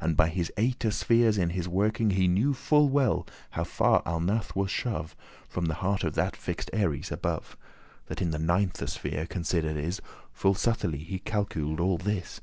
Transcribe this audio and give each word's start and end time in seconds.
And 0.00 0.16
by 0.16 0.30
his 0.30 0.50
eighte 0.56 0.92
spheres 0.92 1.38
in 1.38 1.50
his 1.50 1.68
working, 1.68 2.10
He 2.10 2.26
knew 2.26 2.54
full 2.54 2.88
well 2.88 3.24
how 3.50 3.62
far 3.62 4.02
Alnath 4.04 4.52
<20> 4.54 4.56
was 4.56 4.68
shove 4.72 5.14
From 5.48 5.66
the 5.66 5.74
head 5.76 6.02
of 6.02 6.16
that 6.16 6.34
fix'd 6.34 6.70
Aries 6.72 7.12
above, 7.12 7.56
That 8.06 8.20
in 8.20 8.32
the 8.32 8.38
ninthe 8.40 8.88
sphere 8.90 9.26
consider'd 9.26 9.76
is. 9.76 10.02
Full 10.32 10.54
subtilly 10.54 11.04
he 11.04 11.20
calcul'd 11.20 11.78
all 11.78 11.98
this. 11.98 12.40